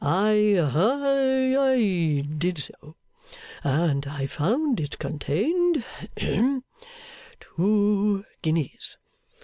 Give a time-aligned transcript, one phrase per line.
[0.03, 2.95] I ha I did so;
[3.63, 5.83] and I found that it contained
[6.17, 6.63] ahem
[7.39, 8.97] two guineas.